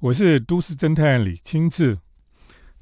[0.00, 1.98] 我是都市侦探李清志。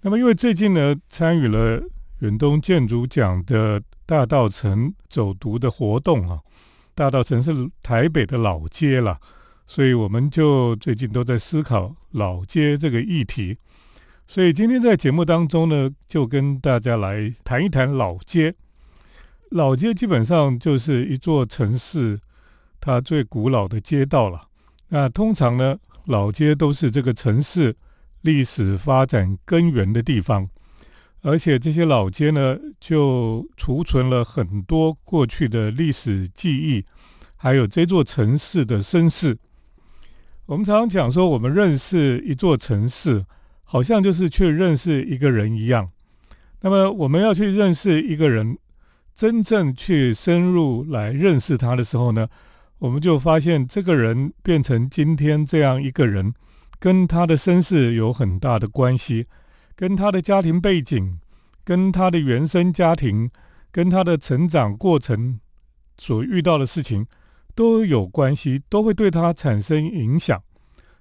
[0.03, 1.83] 那么，因为最近呢，参与了
[2.19, 6.41] 远东建筑奖的大道城走读的活动啊，
[6.95, 9.19] 大道城是台北的老街了，
[9.67, 13.57] 所以我们就最近都在思考老街这个议题。
[14.29, 18.55] 所以今天在节目当中呢，就跟大家来谈一谈老街。
[19.53, 22.21] 老街基本上就是一座城市
[22.79, 24.49] 它最古老的街道了。
[24.89, 25.79] 那通常呢？
[26.07, 27.77] 老街都是这个城市
[28.23, 30.49] 历史发展根源的地方，
[31.23, 36.85] 而且这些老街呢，就储存了很多过去的历史记忆，
[37.37, 39.37] 还有这座城市的身世。
[40.47, 43.25] 我们常常讲说，我们认识一座城市，
[43.65, 45.91] 好像就是去认识一个人一样。
[46.61, 48.57] 那么，我们要去认识一个人，
[49.15, 52.29] 真正去深入来认识他的时候呢？
[52.79, 56.35] 我们就发现，这个人变成今天这样一个人，
[56.79, 59.27] 跟他的身世有很大的关系，
[59.75, 61.19] 跟他的家庭背景、
[61.65, 63.31] 跟他的原生家庭、
[63.73, 65.41] 跟他的成长过程
[65.97, 67.07] 所遇到的事情
[67.55, 70.43] 都有关系，都会对他产生影响。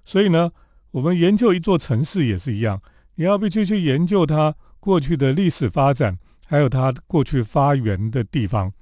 [0.04, 0.50] 所以呢，
[0.92, 2.80] 我们研究一座城市也是一样，
[3.16, 8.72] 你要必须去研究它过去的历史发展，还有它过去发源的地方。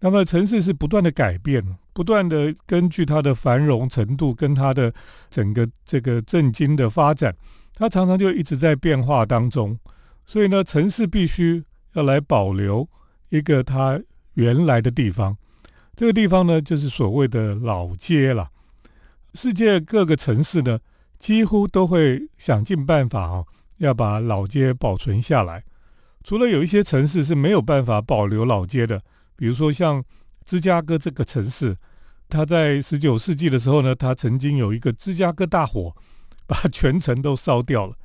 [0.00, 1.78] 那么，城市是不断的改变。
[1.96, 4.92] 不断的根据它的繁荣程度跟它的
[5.30, 7.34] 整个这个震惊的发展，
[7.74, 9.78] 它常常就一直在变化当中。
[10.26, 12.86] 所以呢，城市必须要来保留
[13.30, 13.98] 一个它
[14.34, 15.34] 原来的地方。
[15.94, 18.50] 这个地方呢，就是所谓的老街了。
[19.32, 20.78] 世界各个城市呢，
[21.18, 23.44] 几乎都会想尽办法啊，
[23.78, 25.64] 要把老街保存下来。
[26.22, 29.00] 除了有一些城市是没有办法保留老街的，
[29.34, 30.04] 比如说像。
[30.46, 31.76] 芝加哥这个城市，
[32.28, 35.94] 它在十九世纪的时候呢，它曾经有一个芝加哥大火，
[36.46, 37.96] 把全城都烧掉了。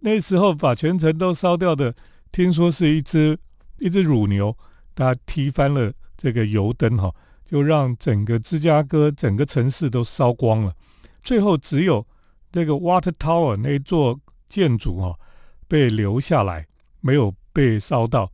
[0.00, 1.94] 那时候把全城都烧掉的，
[2.30, 3.38] 听说是一只
[3.78, 4.54] 一只乳牛，
[4.94, 7.10] 它踢翻了这个油灯哈，
[7.46, 10.74] 就让整个芝加哥整个城市都烧光了。
[11.22, 12.06] 最后只有
[12.52, 14.20] 那个 Water Tower 那座
[14.50, 15.18] 建筑哈
[15.66, 16.66] 被留下来，
[17.00, 18.30] 没有被烧到。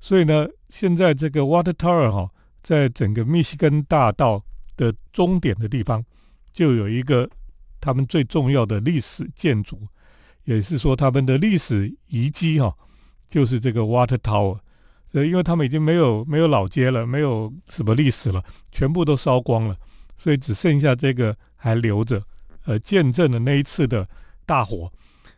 [0.00, 2.30] 所以呢，现在这个 Water Tower 哈。
[2.68, 4.44] 在整个密西根大道
[4.76, 6.04] 的终点的地方，
[6.52, 7.26] 就有一个
[7.80, 9.88] 他们最重要的历史建筑，
[10.44, 12.76] 也是说他们的历史遗迹哈，
[13.26, 14.58] 就是这个 Water Tower。
[15.12, 19.74] 呃，因为他们已经没有没有老街了，没有什么历史了，全部都烧光了，
[20.18, 22.22] 所以只剩下这个还留着，
[22.66, 24.06] 呃，见证了那一次的
[24.44, 24.92] 大火。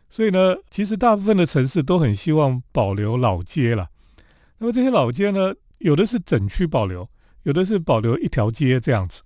[0.09, 3.87] 所以呢，其实大部分的城市都很希望保留老街了。
[4.57, 7.09] 那么这些老街呢，有的是整区保留。
[7.43, 9.21] 有的是保留一条街这样子，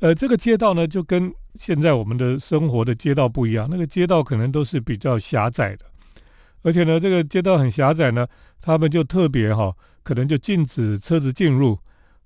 [0.00, 5.84] 呃，这个街道呢就跟现在我们的生活的街道不一样，那个街道可能都是比较狭窄的，
[6.62, 8.26] 而且呢，这个街道很狭窄呢，
[8.60, 9.72] 他们就特别哈，
[10.02, 11.78] 可能就禁止车子进入，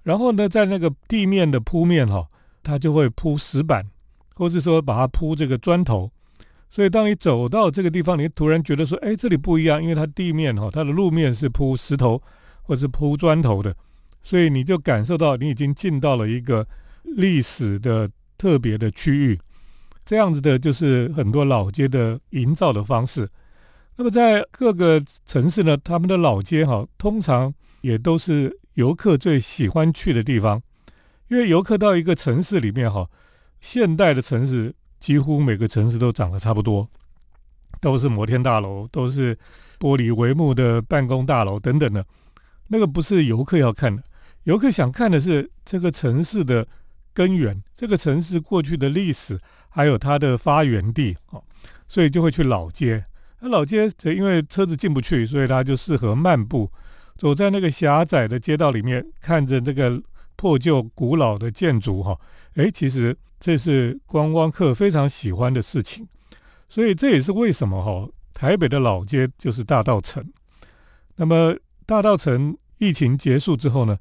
[0.03, 2.27] 然后呢，在那个地面的铺面哈，
[2.63, 3.85] 它就会铺石板，
[4.35, 6.11] 或是说把它铺这个砖头，
[6.71, 12.23] 所以当你走到这个地方，你突然觉得说，哎，这里不一样，因为它地面哈，它的路面是铺石头
[12.63, 13.77] 或是铺砖头的。
[14.29, 16.69] 所以你就感受到你已经进到了一个
[17.03, 19.41] 历史的特别的区域，
[20.05, 23.27] 这样子的就是很多老街的营造的方式。
[23.97, 30.63] 那么在各个城市呢，他们的老街哈，通常也都是游客最喜欢去的地方，
[31.29, 33.09] 因为游客到一个城市里面哈，
[33.63, 36.87] 现代的城市几乎每个城市都长得差不多，
[37.81, 39.35] 都是摩天大楼，都是
[39.79, 42.05] 玻璃帷幕的办公大楼等等的，
[42.67, 44.03] 那个不是游客要看的。
[44.49, 46.67] 游客想看的是这个城市的
[47.13, 49.39] 根源，这个城市过去的历史，
[49.69, 51.45] 还有它的发源地哦，
[51.87, 53.05] 所以就会去老街。
[53.41, 56.73] 那老街因为车子进不去，所以它就适合漫步，
[57.19, 60.03] 走在那个狭窄的街道里面，看着这个
[60.35, 62.19] 破旧古老的建筑哈。
[62.55, 66.09] 诶，其实这是观光客非常喜欢的事情，
[66.71, 70.27] 所以这也是为什么哈，台北的老街就是大道城。
[71.17, 73.99] 那么大道城疫情结束之后呢？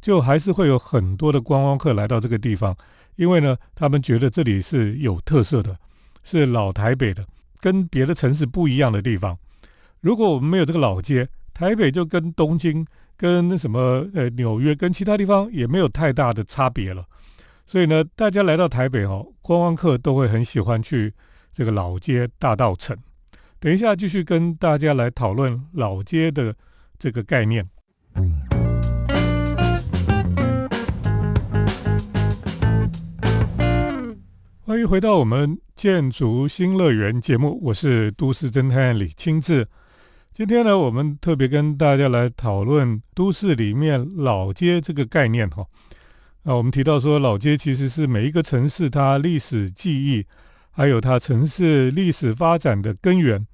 [0.00, 2.76] 就还是会有很多的观光客来到这个地方，
[3.16, 5.76] 因为呢，他们觉得这里是有特色的，
[6.22, 7.24] 是老台北的，
[7.60, 9.36] 跟别的城市不一样的地方。
[10.00, 12.86] 如果我们没有这个老街，台北就跟东京、
[13.16, 17.04] 跟什么呃纽约、跟其他地方也没有太大的差别了。
[17.66, 21.12] 所以呢，大家来到台北哦，观光客都会很喜欢去
[21.52, 22.96] 这个老街大道城。
[23.58, 26.54] 等一下继续跟大家来讨论老街的
[26.96, 27.68] 这个概念。
[28.14, 28.67] 欢
[34.78, 39.66] 欢迎回到我们建筑新乐园节目，我是都市侦探李清志。
[40.32, 45.66] 今天呢，我们特别跟大家来讨论都市里面老街这个概念哈。
[46.44, 50.24] 那我们提到说，老街其实是每一个城市它历史记忆，
[50.70, 53.44] 还有它城市历史发展的根源。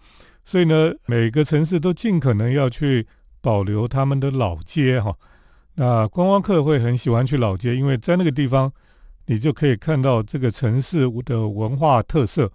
[0.45, 3.07] 所以呢，每个城市都尽可能要去
[3.41, 5.17] 保留他们的老街哈。
[5.77, 8.71] 那观光客会很喜欢去老街，因为在那个地方。
[9.27, 12.51] 你就可以看到这个城市的文化特色。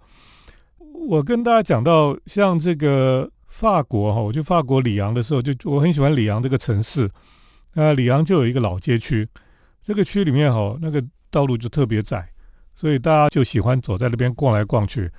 [1.08, 7.10] 我跟大家讲到，像这个法国哈，我去法国里昂的时候，就我很喜欢里昂这个城市。
[7.72, 9.26] 那里昂就有一个老街区，
[9.82, 12.28] 这个区里面哈，那个道路就特别窄，
[12.74, 15.10] 所以大家就喜欢走在那边逛来逛去。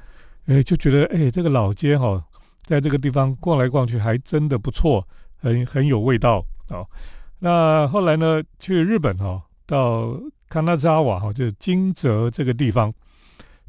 [0.45, 2.23] 哎，就觉得哎，这个老街哈，
[2.63, 5.07] 在这个地方逛来逛去还真的不错，
[5.37, 6.85] 很很有味道啊。
[7.39, 10.19] 那后来呢，去日本哈，到
[10.51, 12.93] 康纳扎瓦哈，就是金泽这个地方。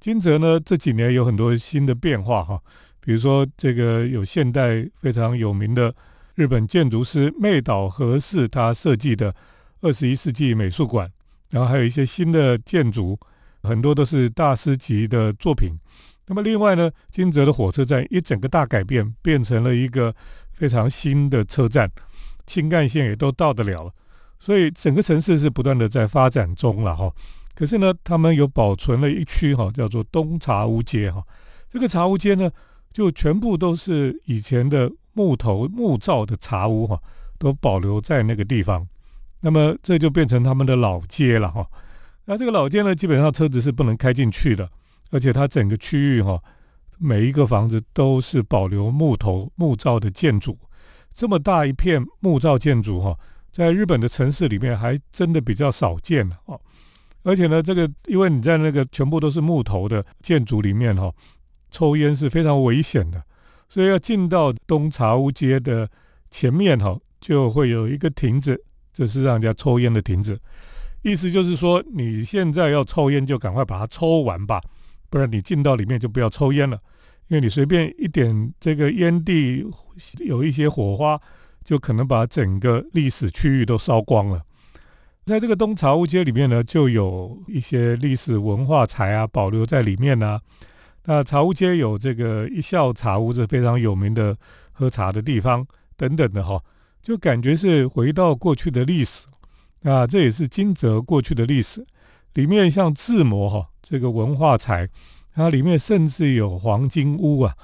[0.00, 2.60] 金泽呢这几年有很多新的变化哈，
[3.00, 5.94] 比如说这个有现代非常有名的
[6.34, 9.32] 日本建筑师妹岛和世他设计的
[9.80, 11.08] 二十一世纪美术馆，
[11.50, 13.16] 然后还有一些新的建筑，
[13.62, 15.78] 很多都是大师级的作品。
[16.26, 20.12] 那么另外呢，金泽的火车站一整个大改变，变成了一个
[20.52, 21.88] 非常新的车站，
[22.48, 23.94] 新干线也都到得了。
[24.42, 27.08] 所以整个城市是不断的在发展中了哈，
[27.54, 31.22] 可是呢，他们有保存了一区哈，叫做东茶屋街哈。
[31.70, 32.50] 这个茶屋街呢，
[32.92, 37.00] 就全部都是以前的木头木造的茶屋哈，
[37.38, 38.84] 都保留在那个地方。
[39.42, 41.64] 那么这就变成他们的老街了哈。
[42.24, 44.68] 那这个老街呢，基本上车子是不能开进去的，
[45.12, 46.42] 而且它整个区域哈，
[46.98, 50.58] 每一个房子都是保留木头木造的建筑，
[51.14, 53.16] 这么大一片木造建筑哈。
[53.52, 56.58] 在日本的城市里面，还真的比较少见哦。
[57.22, 61.12] 而且呢，这个因为你在那个全部都是木头的建筑里面哈，
[61.70, 63.22] 抽烟是非常危险的，
[63.68, 65.88] 所以要进到东茶屋街的
[66.30, 68.60] 前面哈，就会有一个亭子，
[68.92, 70.40] 这是让人家抽烟的亭子。
[71.02, 74.60] 意思就是说，你现在要抽烟，就赶快把它抽完吧，
[75.10, 76.76] 不然你进到里面就不要抽烟了，
[77.28, 79.64] 因为你随便一点这个烟蒂，
[80.20, 81.20] 有一些火花。
[81.64, 84.42] 就可能把整个历史区域都烧光了。
[85.24, 90.40] 在这个东茶屋街里面呢，就有一些历史文化财啊保留在里面呢。
[91.04, 94.36] 那茶屋街有这个一笑茶屋，是非常有名的
[94.72, 95.66] 喝茶的地方
[95.96, 96.60] 等等的哈，
[97.02, 99.26] 就感觉是回到过去的历史
[99.84, 100.06] 啊。
[100.06, 101.86] 这也是金泽过去的历史。
[102.34, 104.88] 里面像志摩哈这个文化财，
[105.34, 107.54] 它里面甚至有黄金屋啊。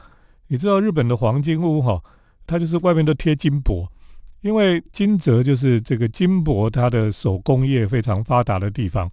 [0.47, 2.03] 你知道日本的黄金屋哈？
[2.49, 3.87] 它就是外面都贴金箔，
[4.41, 9.09] 因为金泽就是这个金箔，它的手工业非常发达的地方，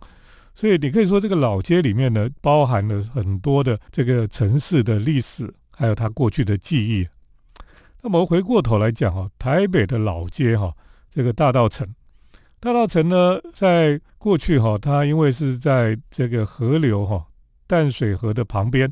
[0.56, 7.06] 所以你可以说这个老街里面呢，包含了很多的这个城市的历史，还有它过去的记忆。
[8.02, 10.74] 那么回过头来讲哈，台北的老街哈，
[11.12, 11.86] 这个大道城，
[12.62, 17.26] 大道城呢，在过去哈，它因为是在这个河流哈
[17.68, 18.90] 淡水河的旁边。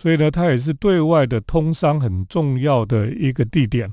[0.00, 3.92] 所以呢，它也是对外的通商很重要的一个地点。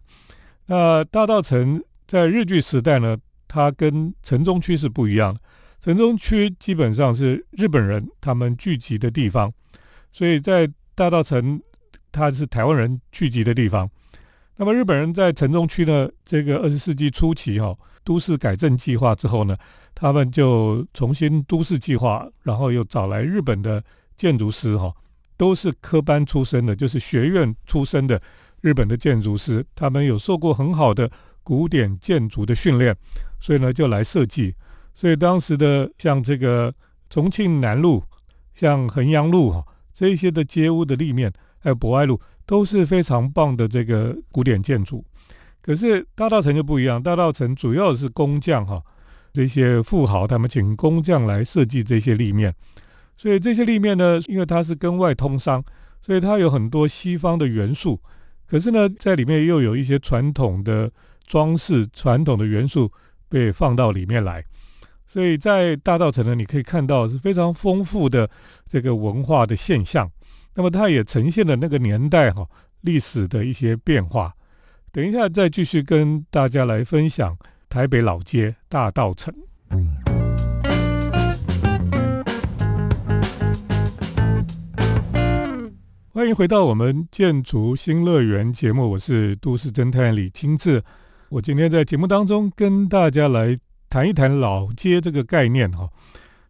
[0.68, 3.18] 那大道城在日据时代呢，
[3.48, 5.40] 它跟城中区是不一样的。
[5.82, 9.52] 城中区基本上是日本人他们聚集的地方，
[10.12, 11.60] 所以在大道城
[12.12, 13.90] 它是台湾人聚集的地方。
[14.58, 19.58] 那么日本人在城中区呢，这个二十世纪初期哈，都市改正计划之后呢，
[19.96, 23.84] 他们就重新都市计划，然后又找来日本的
[24.16, 24.94] 建筑师哈。
[25.38, 28.22] 都是科班出身的，就是学院出身的
[28.62, 31.10] 日本的建筑师，他们有受过很好的
[31.44, 32.96] 古典建筑的训练，
[33.40, 34.56] 所以呢就来设计。
[34.94, 36.74] 所以当时的像这个
[37.10, 38.04] 重庆南路、
[38.54, 39.64] 像衡阳路
[39.94, 45.04] 这些的街屋的立面，还有博爱路，都是非常棒的这个古典建筑。
[45.62, 48.82] 可是大道城就不一样，大道城主要是工匠哈
[49.34, 52.54] 这些富豪，他们请工匠来设计这些立面。
[53.18, 55.64] 所以这些立面呢，因为它是跟外通商，
[56.02, 58.00] 所以它有很多西方的元素。
[58.48, 60.92] 可是呢，在里面又有一些传统的
[61.26, 62.92] 装饰、传统的元素
[63.28, 64.44] 被放到里面来。
[65.08, 68.30] 所以在大道城呢，你可以看到是非常丰富的
[68.68, 70.10] 这个文化的现象。
[70.56, 72.48] 那么它也呈现了那个年代哈
[72.82, 74.34] 历史的一些变化。
[74.92, 79.34] 等一下再继续跟大家来分享台北老街大道城。
[86.26, 90.84] 欢迎回到我们建筑新乐园节目，我是都市侦探李清志。
[91.30, 93.56] 我今天在节目当中跟大家来
[93.92, 95.88] 谈一谈老街这个概念哈。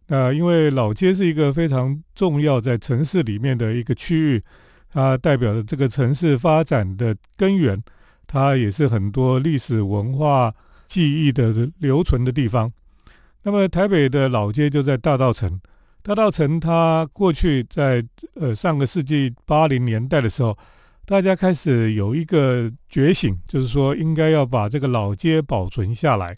[0.06, 4.42] 那因为老街是一个非常重要在城市里面的一个区域，
[4.88, 7.78] 它代表着这个城市发展的根源，
[8.26, 10.54] 它也是很多历史文化
[10.88, 12.72] 记忆的留存的地方。
[13.42, 15.60] 那么台北的老街就在大道城，
[16.06, 18.00] 大道城它过去在
[18.34, 20.56] 呃上个世纪八零年代的时候，
[21.04, 26.36] 大家开始有一个觉醒，就是说应该要把这个老街保存下来。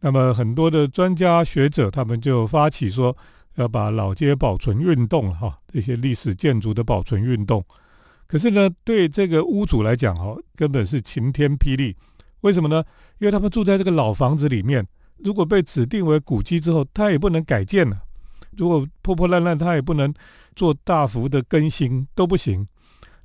[0.00, 3.16] 那么很多的专家学者，他们就发起说
[3.54, 7.64] 要把老街保存运动哈，这些历史建筑的保存运动。
[8.26, 11.96] 可是呢，对这个屋主来讲哈，根本是晴天霹雳。
[12.40, 12.82] 为什么呢？
[13.20, 14.84] 因为他们住在这个老房子里面，
[15.18, 17.96] 如果被指定为古迹之后，他也不能改建了；
[18.60, 20.12] 如果破破烂烂，他也不能
[20.54, 22.66] 做大幅的更新，都不行。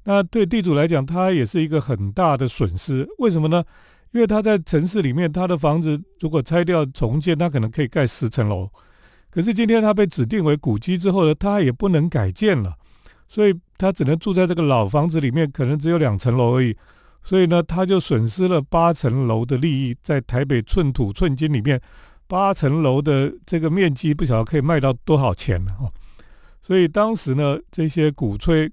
[0.05, 3.05] 那对地主来讲，他也是一个很大的损失。
[3.17, 3.63] 为什么呢？
[4.11, 8.69] 因为他在城市里面，他的房子如果拆掉重建，他可能可以盖十层楼。
[9.29, 12.73] 可是今天他被指定为古迹之后呢，他也不能改建了，
[13.27, 16.73] 所以他只能住在这个老房子里面，可能只有两层楼而已。
[17.21, 19.93] 所以呢，他就损失了八层楼的利益。
[20.01, 21.81] 在台北寸土寸金里面，
[22.27, 25.91] 八层楼的这个面积不晓得可以卖到多少钱了哦。
[26.61, 28.71] 所以当时呢，这些鼓吹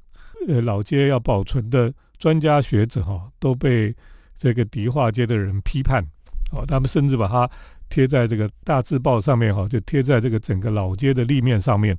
[0.48, 3.94] 呃老街要保存的专家学者哈，都被。
[4.38, 6.04] 这个迪化街的人批判，
[6.50, 7.48] 哦，他们甚至把它
[7.88, 11.96] 贴在这个大字报上面，哈，就贴在这个整个老街的立面上面。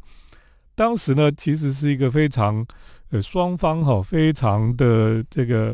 [0.75, 2.65] 当时呢，其实是一个非常
[3.12, 5.74] 呃双方哈非常的这个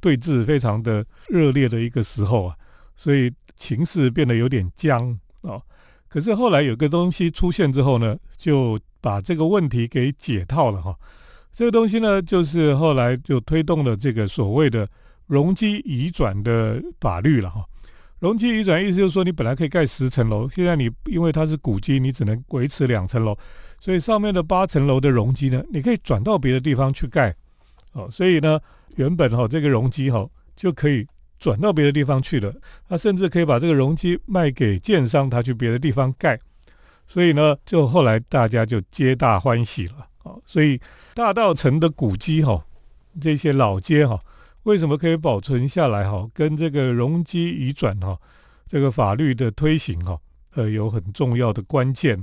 [0.00, 2.56] 对峙，非常的热烈的一个时候啊，
[2.96, 4.98] 所以情势变得有点僵
[5.42, 5.62] 啊。
[6.08, 10.92] 可是后来有个东西出现之后呢，就把这个问题给解套了哈。
[11.52, 14.88] 这个东西呢，就是后来就推动了这个所谓的。
[15.30, 17.64] 容积移转的法律了哈，
[18.18, 23.38] 容积移转意思就是说，你本来可以盖十层楼，现在你因为它是古迹，你只能维持两层楼，
[23.78, 27.32] 所以上面的八层楼的容积呢，你可以转到别的地方去盖，
[27.92, 28.58] 哦，所以呢，
[28.96, 31.06] 原本哈这个容积哈就可以
[31.40, 32.54] 转到别的地方去了，
[32.88, 36.38] 他甚至可以把这个容积卖给建商，他去别的地方盖，
[37.08, 40.78] 所以呢，就后来大家就皆大欢喜了，哦，所以
[41.14, 42.62] 大道城的古迹哈，
[43.20, 44.20] 这些老街哈。
[44.64, 46.08] 为什么可以保存下来？
[46.08, 48.16] 哈，跟这个容积移转哈，
[48.68, 50.20] 这个法律的推行哈，
[50.54, 52.22] 呃，有很重要的关键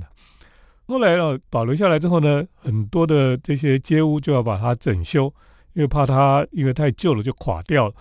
[0.86, 5.24] 后来呢，保留下来之后呢，很多的这些街屋就要把它整修，
[5.72, 7.94] 因为怕它因为太旧了就垮掉了，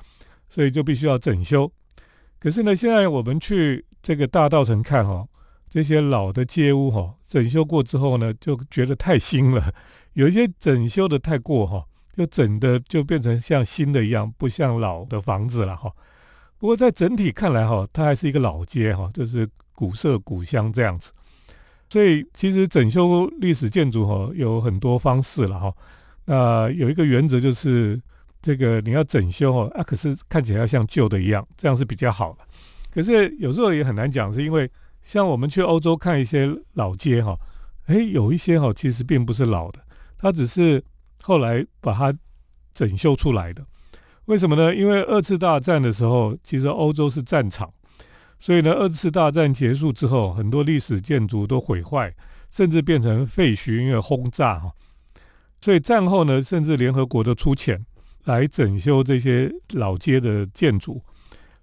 [0.57, 1.71] 所以就必须要整修。
[2.39, 5.27] 可是呢，现在我们去这个大道城看哈，
[5.69, 9.71] 这些老的街屋哈，整修过之后呢，就觉得太新了，
[10.13, 11.85] 有一些整修的太过哈。
[12.15, 15.91] 就整的就变成像新的一样，不像老的房子了哈。
[16.57, 21.11] 不过在整体看来哈，它还是一个老街哈，就是古色古香这样子。
[21.87, 25.71] 所以其实整修历史建筑哈有很多方式了哈。
[26.25, 28.01] 那有一个原则就是
[28.41, 32.39] 这个你要整修哦啊，可是看起来要像旧的一样，这样是比较好的。
[32.91, 34.70] 可是有时候也很难讲，是因为
[35.01, 37.38] 像我们去欧洲看一些老街哈，
[37.88, 39.79] 诶，有一些哈其实并不是老的，
[40.17, 40.84] 它只是。
[41.24, 42.17] 后来把它
[42.74, 43.62] 整修出来的，
[44.25, 44.74] 为什么呢？
[44.74, 47.70] 因为二次大战的时候，其实欧洲是战场，
[48.39, 52.15] 所以呢，二次大战结束之后，很多历史建筑都毁坏，
[52.50, 54.72] 甚至变成废墟，因为轰炸哈。
[55.60, 57.86] 所以战后呢，甚至联合国都出钱
[58.27, 61.01] 来整修这些老街的建筑。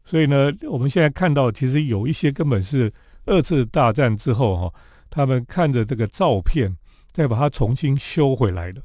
[0.05, 2.93] 所以呢，我们现在看到，其实有一些根本是
[3.27, 4.75] 二次大战之后哈，
[5.09, 6.75] 他们看着这个照片，
[7.13, 8.83] 再把它重新修回来的。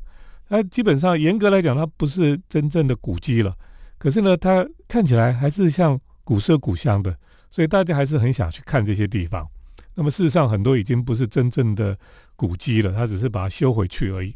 [0.48, 3.56] 那基本上严格来讲，它不是真正的古迹了。
[3.98, 7.16] 可是呢，它看起来还是像古色古香的，
[7.52, 9.48] 所以大家还是很想去看这些地方。
[9.96, 11.98] 那么事实上，很多已经不是真正的
[12.38, 14.34] 古迹了，它只是把它修回去而已。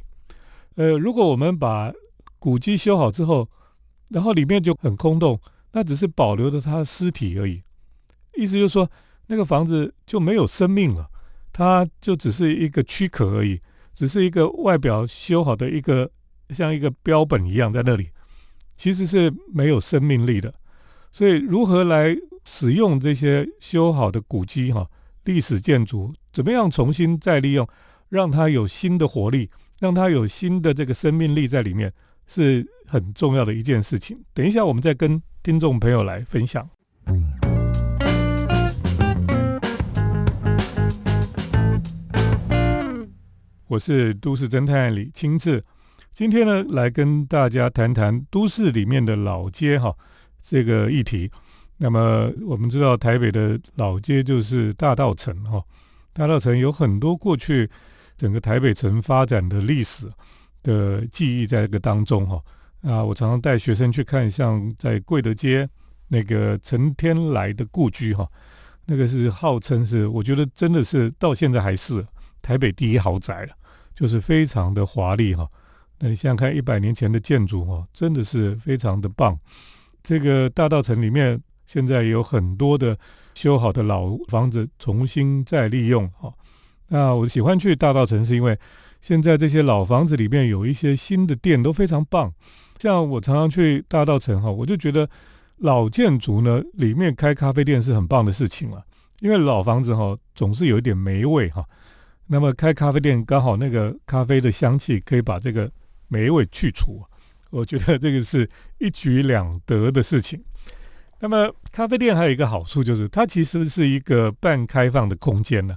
[0.76, 1.92] 呃，如果我们把
[2.44, 3.50] 古迹修好之后，
[4.10, 5.40] 然后里面就很空洞，
[5.72, 7.64] 那只是保留了它的尸体而已。
[8.36, 8.92] 意思就是说，
[9.28, 11.10] 那个房子就没有生命了，
[11.54, 13.62] 它就只是一个躯壳而已。
[13.94, 16.12] 只是一个外表修好的一个，
[16.50, 18.10] 像一个标本一样在那里，
[18.76, 20.54] 其实是没有生命力的。
[21.14, 24.86] 所以，如何来使用这些修好的古迹哈，
[25.24, 27.66] 历史建筑，怎么样重新再利用，
[28.10, 31.94] 让它有新的活力，让它有新的这个生命力在里面，
[32.28, 34.20] 是很重要的一件事情。
[34.34, 36.70] 等一下，我们再跟听众朋友来分享。
[43.68, 45.64] 我是都市侦探李清志，
[46.14, 49.96] 今天呢来跟大家谈谈都市里面的老街哈
[50.44, 51.32] 这个议题。
[51.78, 55.64] 那么我们知道台北的老街就是大道城哈，
[56.14, 57.68] 大道城有很多过去
[58.16, 60.08] 整个台北城发展的历史
[60.64, 62.42] 的记忆在这个当中哈。
[62.82, 65.70] 啊，我常常带学生去看，像在贵德街
[66.08, 68.28] 那个陈天来的故居哈，
[68.86, 72.06] 那个是号称是，我觉得真的是到现在还是
[72.42, 73.54] 台北第一豪宅了，
[73.96, 75.48] 就是非常的华丽哈。
[76.00, 79.40] 那你想想看，一百年前的建筑哈，真的是非常的棒。
[80.04, 82.98] 这个大道城里面现在有很多的
[83.36, 86.34] 修好的老房子重新再利用哈。
[86.90, 88.60] 那我喜欢去大道城，是因为
[89.04, 92.34] 现在这些老房子里面有一些新的店都非常棒。
[92.80, 95.08] 像我常常去大道城哈，我就觉得
[95.58, 98.82] 老建筑呢里面开咖啡店是很棒的事情了，
[99.20, 101.66] 因为老房子哈总是有一点霉味哈，
[102.28, 105.70] 那么开咖啡店刚好那个咖啡的香气可以把这个
[106.08, 107.04] 霉味去除，
[107.50, 110.42] 我觉得这个是一举两得的事情。
[111.20, 115.76] 那么咖啡店还有一个好处就是它其实是一个半开放的空间呢，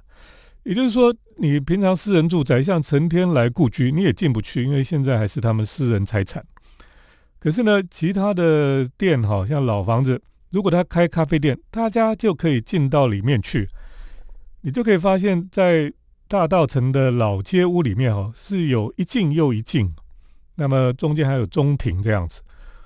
[0.66, 6.44] 也就是说你平常私人住宅像成天来故居你也进不去，因为现在还是他们私人财产。
[7.38, 10.20] 可是呢，其他的店哈，像老房子，
[10.50, 13.68] 如果他开咖啡店，大家就可以进到里面去。
[14.62, 15.92] 你就可以发现，在
[16.26, 19.94] 大道城的老街屋里面哈，是有一进又一进，
[20.56, 22.42] 那么中间还有中庭这样子，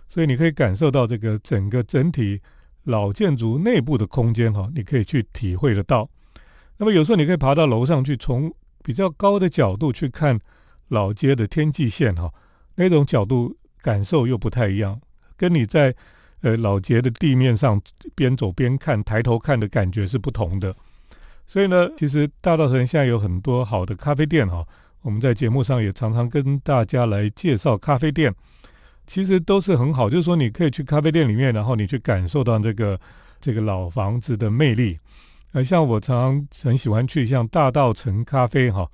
[0.06, 2.42] 所以你可以感受到这个整个整体
[2.82, 6.06] 老建筑内部的空间哈，你可以去体会得到。
[6.80, 10.40] 那么有时候你可以爬到楼上去，从比较高的角度去看
[10.88, 12.34] 老街的天际线哈，
[12.74, 13.56] 那种角度。
[13.82, 15.00] 感受又不太一样，
[15.38, 15.94] 跟你在
[16.42, 17.80] 呃老街的地面上
[18.14, 20.76] 边走边看、抬头看的感觉是不同的。
[21.46, 24.62] 所以呢，其实大稻城现在有很多好的咖啡店哈，
[25.00, 28.34] 我们在节目上也常常跟大家来介绍咖啡店，
[29.06, 30.10] 其实都是很好。
[30.10, 33.00] 就是说，你可以去咖啡店里面，然后你去感受到这个
[33.40, 34.98] 这个老房子的魅力。
[35.52, 38.88] 呃，像我常常很喜欢去像大道城咖啡哈，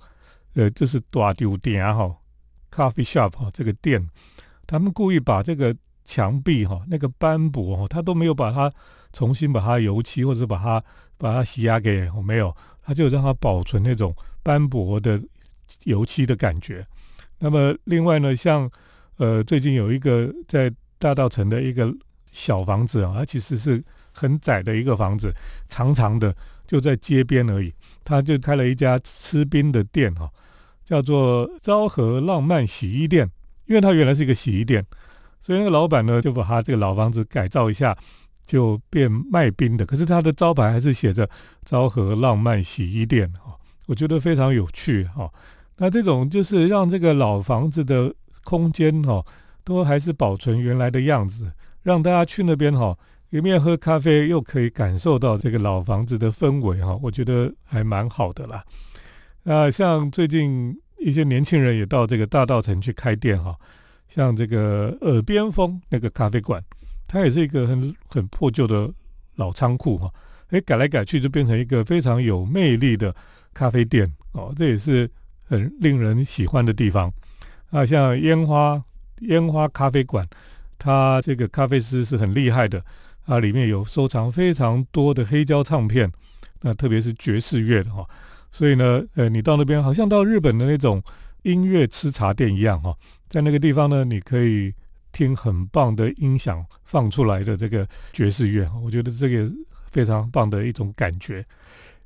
[0.55, 2.17] 呃，就是大丢店哈
[2.71, 4.09] ，coffee shop 哈，这个店。
[4.67, 8.71] 他们故意把这个墙壁哈，那个斑驳哈，他都没有把它
[9.13, 10.83] 重新把它油漆或者把它
[11.19, 15.23] 把它洗压给没有，他就让它保存那种斑驳的
[15.85, 16.87] 油漆的感觉。
[17.39, 18.69] 那么另外呢，像
[19.19, 21.95] 呃最近有一个在大道城的一个
[22.33, 23.85] 小房子啊，它其实是
[24.17, 25.31] 很窄的一个房子，
[25.69, 26.35] 长长的
[26.67, 30.31] 就在街边而已，他就开了一家吃冰的店哈，
[30.85, 33.31] 叫做昭和浪漫洗衣店。
[33.67, 34.87] 因为它原来是一个洗衣店，
[35.43, 37.99] 所以那个老板呢就把他这个老房子改造一下，
[38.47, 39.85] 就变卖冰的。
[39.85, 41.29] 可是他的招牌还是写着
[41.67, 45.29] “昭和浪漫洗衣店”哈，我觉得非常有趣哈。
[45.79, 49.21] 那这种就是让这个老房子的空间哈，
[49.65, 51.51] 都还是保存原来的样子，
[51.83, 52.97] 让大家去那边哈，
[53.31, 58.65] 一面喝咖啡，又可以感受到这个老房子的氛围哈，我觉得还蛮好的啦。
[59.43, 60.79] 那像最近。
[60.99, 63.55] 一些年轻人也到这个大道城去开店哈，
[64.09, 66.61] 像这个耳边风那个咖啡馆，
[67.07, 68.91] 它也是一个很很破旧的
[69.35, 70.11] 老仓库哈，
[70.49, 73.15] 哎改来改去就变成一个非常有魅力的
[73.53, 75.09] 咖啡店哦，这也是
[75.45, 77.13] 很令人喜欢的地方
[77.71, 77.85] 啊。
[77.85, 78.83] 像烟花
[79.21, 80.27] 烟花咖啡馆，
[80.79, 82.83] 它这个咖啡师是很厉害的
[83.27, 86.11] 啊，里面有收藏非常多的黑胶唱片，
[86.63, 88.09] 那特别是爵士乐的哈。
[88.51, 91.03] 所以呢，呃，你到那边好像到日本的那种
[91.43, 92.97] 音乐吃茶店一样哈，
[93.29, 94.73] 在那个地方呢，你可以
[95.13, 99.53] 听很棒的音响放出来的这个爵士乐，我觉得这个
[99.91, 101.45] 非常棒的一种感觉。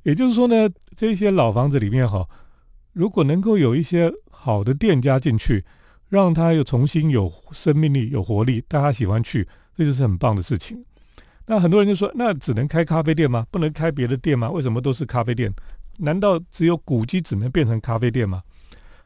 [0.03, 2.27] 也就是说呢，这些老房子里面哈，
[2.93, 5.63] 如果能够有一些好的店家进去，
[6.09, 10.83] 让它又重新有生命力、有活力，大家喜欢去，这就是很棒的事情。
[11.51, 13.45] 那很多人就说，那只能开咖啡店吗？
[13.51, 14.49] 不能开别的店吗？
[14.49, 15.53] 为什么都是咖啡店？
[15.97, 18.41] 难道只有古迹只能变成咖啡店吗？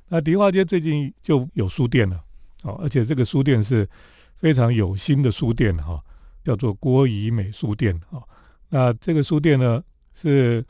[0.10, 2.23] 那迪化街最近就有书店了，
[2.62, 3.89] 哦，而且这个书店是
[4.36, 5.99] 非常有心的书店哈，
[6.43, 8.21] 叫做郭怡美书店哈。
[8.69, 10.63] 那这个书店呢是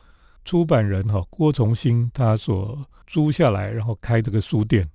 [0.45, 4.89] 出版人哈郭崇新他所租下来，然后开这个书店。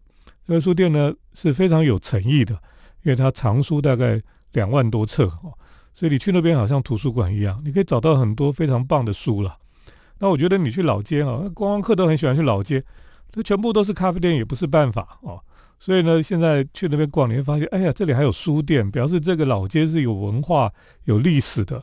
[0.46, 2.54] 这个书店呢是非常有诚意的，
[3.02, 4.18] 因为它藏书大概
[4.52, 5.52] 两万多册哦，
[5.94, 9.56] 所以你去那边好像图书馆一样，你可以找到很多非常棒的书了。
[10.18, 12.82] 那我觉得你去老街啊，观光客都很喜欢去老街，
[13.30, 15.40] 这全部都是咖啡店也不是办法哦。
[15.78, 20.70] 所以呢，现在去那边逛，你会发现，哎呀，这里还有书店，表示这个老街是有文化、
[21.04, 21.82] 有历史的。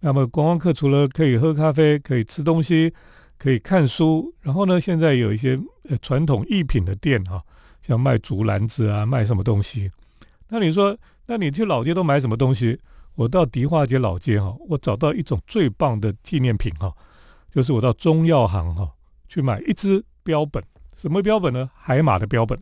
[0.00, 2.92] 那么观光客除了可以喝咖啡、可以吃东西、
[3.38, 7.42] 可以看书，然后呢，现在有一些呃传统艺品的店哈，
[7.80, 9.90] 像卖竹篮子啊，卖什么东西。
[10.48, 10.94] 那你说，
[11.24, 12.78] 那你去老街都买什么东西？
[13.18, 16.94] 我到迪化街老街哈，我找到一种最棒的纪念品哈。
[17.50, 18.88] 就是我到中药行哈
[19.26, 20.62] 去买一支标本，
[20.96, 21.68] 什么标本呢？
[21.74, 22.56] 海马的标本。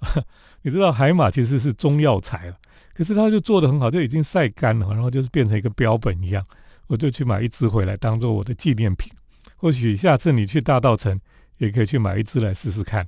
[0.62, 2.56] 你知道海马其实是中药材了，
[2.94, 6.42] 可是它就做的很好，就已经晒干了，然后就是变成一个标本一样。
[6.86, 9.12] 我就去买一支回来当做我的纪念品。
[9.56, 11.20] 或许下次你去大道城
[11.58, 13.06] 也可以去买一支来试试看。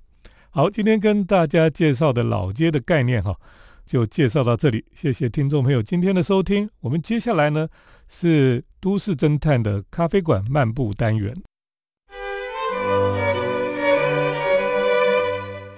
[0.50, 3.34] 好，今天跟大家介绍的老街的概念哈，
[3.92, 4.82] 就介绍到这里。
[4.94, 6.70] 谢谢听众朋友今天的收听。
[6.80, 7.68] 我们接下来呢
[8.08, 11.36] 是都市侦探的咖啡馆漫步单元。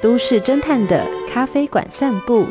[0.01, 2.47] 都市侦探的咖啡馆散步。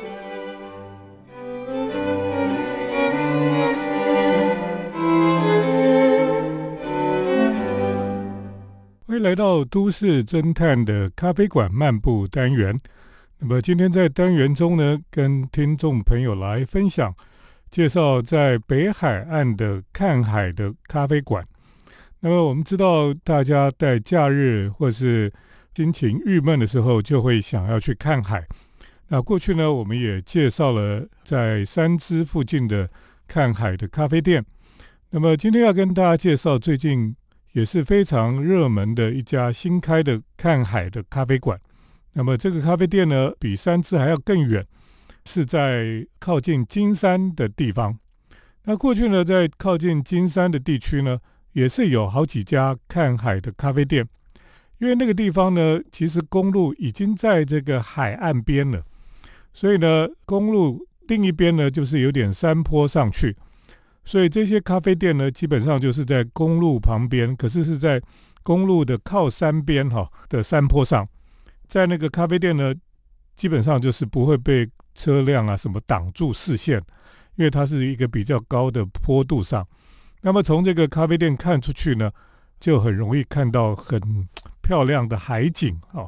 [9.07, 12.77] 欢迎来到都市侦探的咖啡馆漫步单元。
[13.45, 17.13] 那么今天在单元中呢，跟听众朋友来分享
[17.69, 21.45] 介绍在北海岸的看海的咖啡馆。
[22.21, 25.29] 那么我们知道，大家在假日或是
[25.75, 28.47] 心情郁闷的时候，就会想要去看海。
[29.09, 32.89] 那过去呢，我们也介绍了在三芝附近的
[33.27, 34.41] 看海的咖啡店。
[35.09, 37.13] 那么今天要跟大家介绍最近
[37.51, 41.59] 也是非常热门的一家新开的看海的咖啡馆。
[42.13, 44.65] 那么这个咖啡店呢，比三芝还要更远，
[45.25, 47.97] 是在靠近金山的地方。
[48.65, 51.19] 那过去呢，在靠近金山的地区呢，
[51.51, 54.07] 也是有好几家看海的咖啡店。
[54.79, 58.83] 因为那个地方呢，其实公路已经在这个海岸边了，
[59.53, 63.35] 所以呢，公路另一边呢就是有点山坡上去，
[64.03, 68.01] 所以这些咖啡店呢，基本上就是在公路旁边，可是是在
[68.41, 71.07] 公路的靠山边哈的山坡上，
[71.73, 72.71] 在那个咖啡店呢，
[73.35, 76.77] 基本上就是不会被车辆啊什么挡住视线，
[77.35, 79.67] 因为它是一个比较高的坡度上，
[80.21, 82.11] 那么从这个咖啡店看出去呢，
[82.59, 83.99] 就很容易看到很。
[84.61, 86.07] 漂亮的海景啊，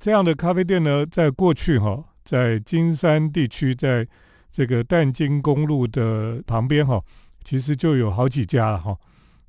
[0.00, 4.04] 这样的咖啡店呢，在过去哈，在金山地区，在
[4.50, 7.00] 这个淡金公路的旁边哈，
[7.44, 8.98] 其实就有好几家了哈，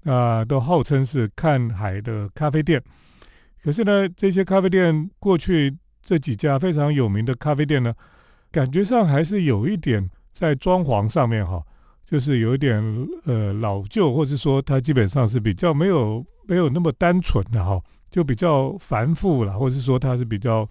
[0.04, 2.80] 啊，都号称是看海的咖啡店。
[3.68, 7.94] 可是呢，这些咖啡店过去这几家非常有名的咖啡店呢，
[8.50, 11.62] 感觉上还是有一点在装潢上面哈，
[12.06, 12.82] 就是有一点
[13.26, 17.78] 呃老旧，或者说它基本上是比较没有没有那么单纯的哈。
[18.10, 20.66] 就比较繁复了，或者是说它是比较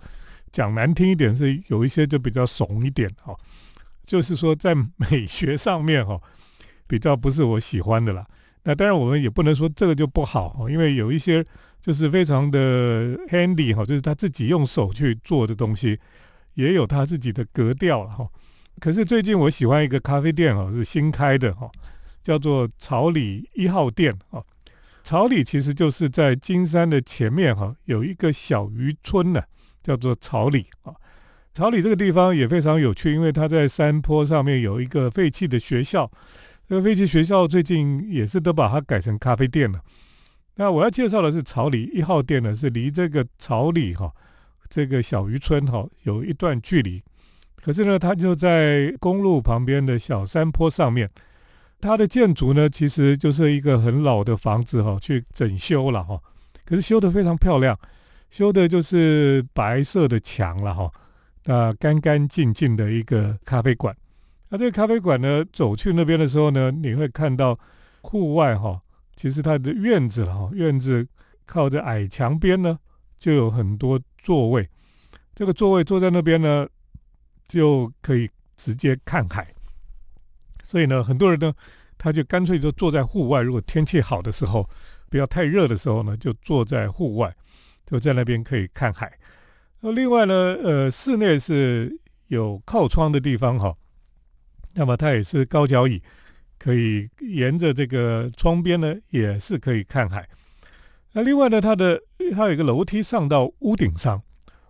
[0.51, 3.37] 讲难听一点，是有一些就比较怂一点哈。
[4.07, 6.19] 就是说在美学上面哈，
[6.87, 8.27] 比较不是我喜欢的啦。
[8.65, 11.45] 那当然我们也不能说这个就不好，因为有一些
[11.87, 15.97] 就是非常的 handy 哈，就是他自己用手去做的东西，
[16.55, 18.27] 也有他自己的格调了哈。
[18.81, 21.71] 可是最近我喜欢一个咖啡店哈，是新开的哈，
[22.25, 24.45] 叫做草里一号店哈。
[25.05, 29.41] 草里其实就是在金山的前面哈，有一个小渔村呢，
[29.85, 30.93] 叫做草里啊。
[31.53, 36.11] 草里这个地方也非常有趣，因为它在山坡上面有一个废弃的学校。
[36.69, 39.81] 这个废弃学校最近也是都把它改成咖啡店了。
[40.57, 44.11] 那我要介绍的是草里一号店呢，是离这个草里哈
[44.69, 47.03] 这个小渔村哈有一段距离，
[47.63, 51.09] 可是呢，它就在公路旁边的小山坡上面。
[51.79, 56.19] 它的建筑呢，其实就是一个很老的房子哈，去整修了哈。
[56.65, 57.79] 可是修的非常漂亮，
[58.31, 60.91] 修的就是白色的墙了哈。
[61.45, 63.95] 那干干净净的一个咖啡馆。
[64.49, 67.57] 那这个咖啡馆呢，走去那边的时候呢，你会看到
[68.01, 68.81] 户外哈，
[69.17, 71.07] 其实它的院子了哈，院子
[71.45, 72.79] 靠着矮墙边呢，
[73.19, 74.69] 就有很多座位。
[75.35, 76.69] 这个座位坐在那边呢，
[77.49, 79.53] 就可以直接看海。
[80.63, 81.53] 所以呢，很多人呢，
[81.97, 83.41] 他就干脆就坐在户外。
[83.41, 84.69] 如果天气好的时候，
[85.09, 87.35] 不要太热的时候呢，就坐在户外，
[87.87, 89.13] 就在那边可以看海。
[89.81, 91.97] 那另外呢，呃，室内是
[92.29, 93.77] 有靠窗的地方哈，
[94.75, 96.03] 那么它也是高脚椅，
[96.67, 100.29] 可以沿着这个窗边呢，也是可以看海。
[101.13, 102.03] 那另外呢，它的
[102.35, 104.21] 它有一个楼梯上到屋顶上，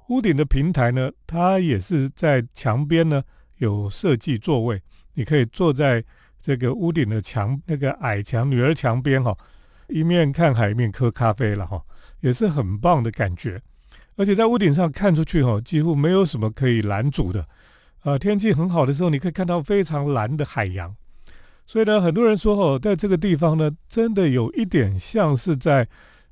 [0.09, 3.23] 屋顶的平台呢，它也是在墙边呢
[3.57, 4.79] 有设计座位。
[5.15, 6.05] 你可以坐在
[6.39, 9.35] 这个屋顶的墙那个矮墙女儿墙边哈，
[9.89, 11.83] 一面看海一面喝咖啡了哈，
[12.21, 13.59] 也是很棒的感觉。
[14.17, 17.49] 而且在屋顶上看出去哈，几乎没有什么可以拦阻的。
[18.03, 20.95] 啊，天气很好的时候，你可以看到非常蓝的海洋。
[21.67, 25.87] 所以呢，很多人说哦，在这个地方呢，真的有一点像是在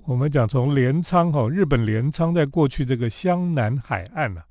[0.05, 4.43] 我们讲从镰仓哦，日本镰仓在过去这个湘南海岸呐。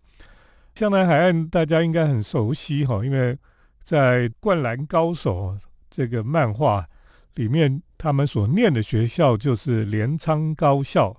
[0.75, 3.37] 湘南海岸大家应该很熟悉哈，因为。
[3.85, 5.57] 在《灌篮高手》
[5.89, 6.87] 这个漫画
[7.35, 11.13] 里面，他们所念的学校就是镰仓高校。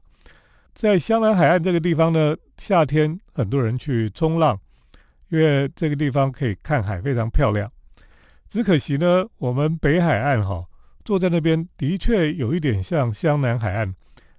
[0.74, 4.59] 在湘南海岸这个地方呢，夏天很多人去冲浪，
[5.29, 7.70] 因为这个地方可以看海，非常漂亮。
[8.48, 10.64] 只可惜呢，我们北海岸哈，
[11.04, 13.94] 坐在那边的确有一点像香南海岸，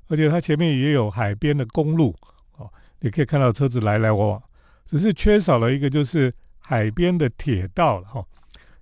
[0.07, 2.15] 而且它前面也有海边的公路
[2.57, 4.43] 哦，你可以看到车子来来往往，
[4.85, 8.25] 只是缺少了一个就是海边的铁道了哈。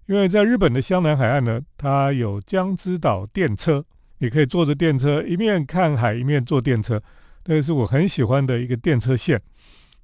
[0.05, 3.83] 因为在日本的香南海岸呢，它有江之岛电车，
[4.17, 7.01] 你可以坐着电车一面看海一面坐电车，
[7.45, 9.41] 那是我很喜欢的一个电车线。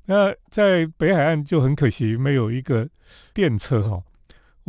[0.05, 2.89] 那在北海岸就很可惜没有一个
[3.33, 4.01] 电车哈。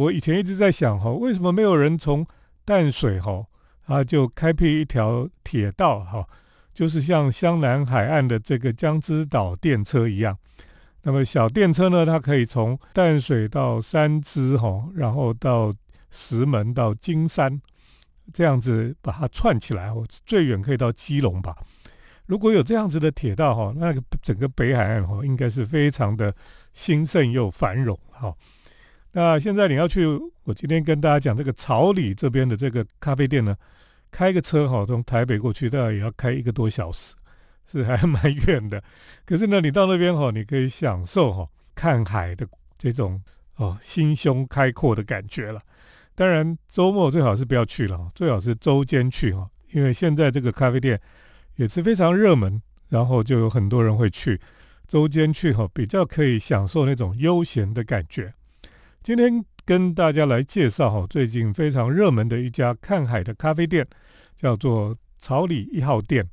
[0.01, 2.27] 我以前一直在想哈，为什么没有人从
[2.65, 3.45] 淡水哈
[3.85, 6.27] 啊就开辟一条铁道哈，
[6.73, 10.35] 就是像香南海岸的这个江之岛电车一样。
[11.03, 15.71] 那么小电车呢，它可以从淡水到三支哈，然后到
[16.11, 17.61] 石门到金山，
[18.33, 21.55] 这样子把它串起来，哦，最远可以到基隆吧。
[22.25, 26.35] 如果有这样子的铁道哈，那个整个北海岸哈，应该是非常的
[26.73, 28.35] 兴盛又繁荣哈。
[29.13, 30.07] 那现在你要去，
[30.45, 33.57] 我今天跟大家讲这个草里这边的这个咖啡店呢，
[34.11, 37.15] 开个车哈，从台北过去大概也要开一个多小时。
[37.73, 38.83] 是还蛮远的，
[39.25, 42.45] 可是呢，你到那边哈，你可以享受哈看海的
[42.77, 43.23] 这种
[43.55, 45.61] 哦心胸开阔的感觉了。
[46.17, 51.01] 当然周末最好是不要去了，最好是周间去哈，因为现在这个咖啡店
[51.55, 54.41] 也是非常热门，然后就有很多人会去
[54.89, 58.35] 周间去哈，比较可以享受那种悠闲的感觉。
[59.03, 63.87] 今天跟大家来介绍哈，最近非常热门的一家看海的咖啡店，
[64.37, 66.29] 叫做草里一号店。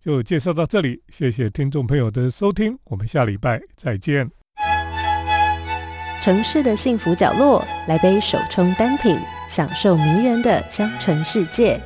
[0.00, 4.30] 就介绍到这里，谢谢听众朋友的收听，我们下礼拜再见。
[6.22, 11.78] 城市的幸福角落，来杯手冲单品，享受迷人的香醇世界。